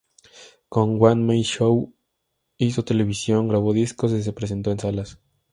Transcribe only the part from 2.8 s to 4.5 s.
televisión, grabó discos y se